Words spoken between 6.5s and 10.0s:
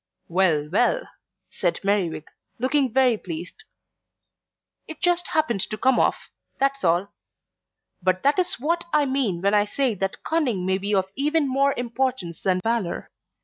that's all. But that is what I mean when I say